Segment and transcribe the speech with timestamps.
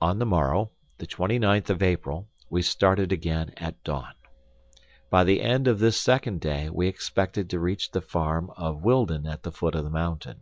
[0.00, 4.12] On the morrow, the twenty ninth of April, we started again at dawn.
[5.10, 9.26] By the end of this second day, we expected to reach the farm of Wildon
[9.26, 10.40] at the foot of the mountain.